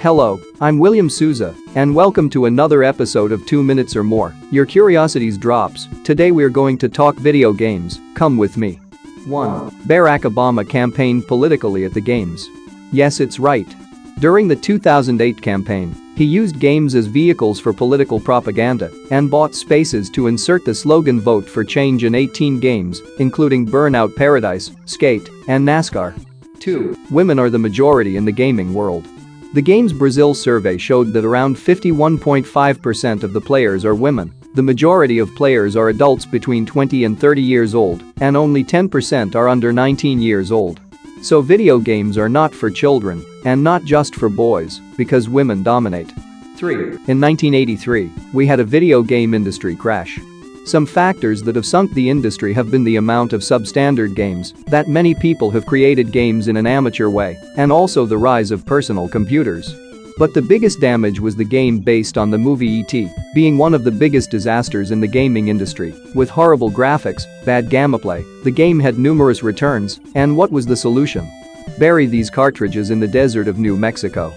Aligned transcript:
Hello, 0.00 0.40
I'm 0.60 0.78
William 0.78 1.10
Souza, 1.10 1.56
and 1.74 1.92
welcome 1.92 2.30
to 2.30 2.44
another 2.44 2.84
episode 2.84 3.32
of 3.32 3.44
2 3.46 3.64
Minutes 3.64 3.96
or 3.96 4.04
More, 4.04 4.32
your 4.52 4.64
curiosities 4.64 5.36
drops. 5.36 5.88
Today 6.04 6.30
we're 6.30 6.50
going 6.50 6.78
to 6.78 6.88
talk 6.88 7.16
video 7.16 7.52
games, 7.52 7.98
come 8.14 8.36
with 8.36 8.56
me. 8.56 8.74
1. 9.26 9.70
Barack 9.88 10.20
Obama 10.20 10.66
campaigned 10.66 11.26
politically 11.26 11.84
at 11.84 11.94
the 11.94 12.00
games. 12.00 12.48
Yes, 12.92 13.18
it's 13.18 13.40
right. 13.40 13.66
During 14.20 14.46
the 14.46 14.54
2008 14.54 15.42
campaign, 15.42 15.92
he 16.14 16.24
used 16.24 16.60
games 16.60 16.94
as 16.94 17.06
vehicles 17.06 17.58
for 17.58 17.72
political 17.72 18.20
propaganda 18.20 18.92
and 19.10 19.28
bought 19.28 19.52
spaces 19.52 20.08
to 20.10 20.28
insert 20.28 20.64
the 20.64 20.76
slogan 20.76 21.20
Vote 21.20 21.48
for 21.48 21.64
Change 21.64 22.04
in 22.04 22.14
18 22.14 22.60
games, 22.60 23.02
including 23.18 23.66
Burnout 23.66 24.14
Paradise, 24.14 24.70
Skate, 24.84 25.28
and 25.48 25.66
NASCAR. 25.66 26.14
2. 26.60 26.96
Women 27.10 27.40
are 27.40 27.50
the 27.50 27.58
majority 27.58 28.16
in 28.16 28.24
the 28.24 28.30
gaming 28.30 28.72
world. 28.72 29.08
The 29.54 29.62
Games 29.62 29.94
Brazil 29.94 30.34
survey 30.34 30.76
showed 30.76 31.14
that 31.14 31.24
around 31.24 31.56
51.5% 31.56 33.22
of 33.22 33.32
the 33.32 33.40
players 33.40 33.82
are 33.86 33.94
women. 33.94 34.34
The 34.54 34.62
majority 34.62 35.20
of 35.20 35.34
players 35.36 35.74
are 35.74 35.88
adults 35.88 36.26
between 36.26 36.66
20 36.66 37.04
and 37.04 37.18
30 37.18 37.40
years 37.40 37.74
old, 37.74 38.02
and 38.20 38.36
only 38.36 38.62
10% 38.62 39.34
are 39.34 39.48
under 39.48 39.72
19 39.72 40.20
years 40.20 40.52
old. 40.52 40.80
So 41.22 41.40
video 41.40 41.78
games 41.78 42.18
are 42.18 42.28
not 42.28 42.54
for 42.54 42.70
children, 42.70 43.24
and 43.46 43.64
not 43.64 43.84
just 43.84 44.14
for 44.16 44.28
boys, 44.28 44.82
because 44.98 45.30
women 45.30 45.62
dominate. 45.62 46.12
3. 46.56 46.74
In 46.74 47.18
1983, 47.18 48.12
we 48.34 48.46
had 48.46 48.60
a 48.60 48.64
video 48.64 49.00
game 49.02 49.32
industry 49.32 49.74
crash. 49.74 50.20
Some 50.68 50.84
factors 50.84 51.42
that 51.44 51.56
have 51.56 51.64
sunk 51.64 51.94
the 51.94 52.10
industry 52.10 52.52
have 52.52 52.70
been 52.70 52.84
the 52.84 52.96
amount 52.96 53.32
of 53.32 53.40
substandard 53.40 54.14
games, 54.14 54.52
that 54.66 54.86
many 54.86 55.14
people 55.14 55.50
have 55.50 55.64
created 55.64 56.12
games 56.12 56.46
in 56.46 56.58
an 56.58 56.66
amateur 56.66 57.08
way, 57.08 57.38
and 57.56 57.72
also 57.72 58.04
the 58.04 58.18
rise 58.18 58.50
of 58.50 58.66
personal 58.66 59.08
computers. 59.08 59.74
But 60.18 60.34
the 60.34 60.42
biggest 60.42 60.78
damage 60.78 61.20
was 61.20 61.34
the 61.34 61.42
game 61.42 61.78
based 61.78 62.18
on 62.18 62.30
the 62.30 62.36
movie 62.36 62.68
E.T., 62.68 63.08
being 63.34 63.56
one 63.56 63.72
of 63.72 63.82
the 63.82 63.90
biggest 63.90 64.30
disasters 64.30 64.90
in 64.90 65.00
the 65.00 65.06
gaming 65.06 65.48
industry. 65.48 65.94
With 66.14 66.28
horrible 66.28 66.70
graphics, 66.70 67.24
bad 67.46 67.70
gameplay, 67.70 68.22
the 68.44 68.50
game 68.50 68.78
had 68.78 68.98
numerous 68.98 69.42
returns, 69.42 70.00
and 70.16 70.36
what 70.36 70.52
was 70.52 70.66
the 70.66 70.76
solution? 70.76 71.26
Bury 71.78 72.04
these 72.04 72.28
cartridges 72.28 72.90
in 72.90 73.00
the 73.00 73.08
desert 73.08 73.48
of 73.48 73.58
New 73.58 73.74
Mexico. 73.74 74.34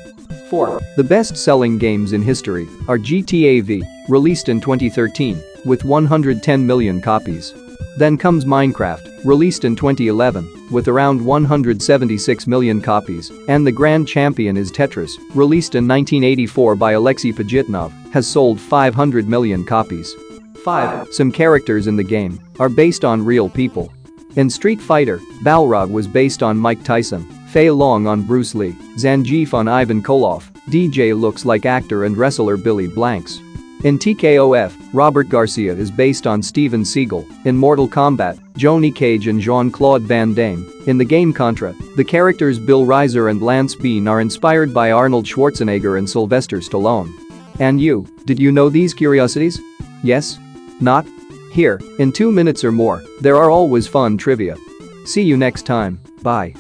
4. 0.50 0.80
The 0.96 1.04
best-selling 1.04 1.78
games 1.78 2.14
in 2.14 2.22
history 2.22 2.70
are 2.88 2.98
GTA 2.98 3.64
V, 3.64 3.84
released 4.08 4.48
in 4.48 4.62
2013, 4.62 5.42
with 5.66 5.84
110 5.84 6.66
million 6.66 7.02
copies. 7.02 7.54
Then 7.98 8.18
comes 8.18 8.46
Minecraft, 8.46 9.26
released 9.26 9.66
in 9.66 9.76
2011, 9.76 10.70
with 10.72 10.88
around 10.88 11.24
176 11.24 12.48
million 12.48 12.82
copies, 12.82 13.32
and 13.48 13.68
the 13.68 13.72
grand 13.72 14.08
champion 14.08 14.56
is 14.56 14.72
Tetris, 14.72 15.18
released 15.36 15.76
in 15.76 15.88
1984 15.88 16.76
by 16.76 16.94
Alexei 16.94 17.32
Pajitnov, 17.32 17.92
has 18.12 18.28
sold 18.28 18.60
500 18.60 19.28
million 19.28 19.66
copies. 19.66 20.16
5. 20.64 21.14
Some 21.14 21.32
characters 21.32 21.88
in 21.88 21.96
the 21.96 22.04
game 22.04 22.40
are 22.60 22.70
based 22.70 23.04
on 23.04 23.26
real 23.26 23.50
people. 23.50 23.92
In 24.38 24.50
Street 24.50 24.80
Fighter, 24.80 25.18
Balrog 25.44 25.92
was 25.92 26.08
based 26.08 26.42
on 26.42 26.58
Mike 26.58 26.84
Tyson, 26.84 27.24
Fei 27.48 27.70
Long 27.70 28.08
on 28.08 28.22
Bruce 28.22 28.56
Lee, 28.56 28.72
Zangief 28.96 29.54
on 29.54 29.68
Ivan 29.68 30.02
Koloff, 30.02 30.52
DJ 30.70 31.20
looks 31.20 31.44
like 31.44 31.66
actor 31.66 32.06
and 32.06 32.16
wrestler 32.16 32.56
Billy 32.56 32.88
Blanks. 32.88 33.42
In 33.84 33.98
TKOF, 33.98 34.90
Robert 34.94 35.28
Garcia 35.28 35.74
is 35.74 35.90
based 35.90 36.28
on 36.28 36.44
Steven 36.44 36.84
Seagal. 36.84 37.26
In 37.48 37.58
Mortal 37.58 37.90
Kombat, 37.90 38.40
Johnny 38.56 38.92
Cage 38.92 39.26
and 39.26 39.42
Jean-Claude 39.42 40.04
Van 40.04 40.36
Damme. 40.36 40.72
In 40.86 41.00
the 41.00 41.06
game 41.06 41.34
Contra, 41.34 41.74
the 41.96 42.04
characters 42.04 42.60
Bill 42.60 42.86
Rizer 42.86 43.32
and 43.32 43.42
Lance 43.42 43.74
Bean 43.74 44.08
are 44.08 44.22
inspired 44.22 44.72
by 44.72 44.92
Arnold 44.92 45.26
Schwarzenegger 45.26 45.98
and 45.98 46.08
Sylvester 46.08 46.58
Stallone. 46.58 47.12
And 47.60 47.82
you, 47.82 48.06
did 48.26 48.40
you 48.40 48.52
know 48.52 48.70
these 48.70 48.94
curiosities? 48.94 49.60
Yes? 50.04 50.38
Not? 50.80 51.08
Here, 51.52 51.82
in 51.98 52.12
two 52.12 52.32
minutes 52.32 52.64
or 52.64 52.72
more, 52.72 53.04
there 53.20 53.36
are 53.36 53.50
always 53.50 53.88
fun 53.88 54.16
trivia. 54.16 54.58
See 55.06 55.24
you 55.24 55.38
next 55.38 55.66
time, 55.66 56.00
bye. 56.22 56.54